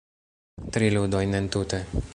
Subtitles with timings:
[0.77, 1.85] Tri ludojn entute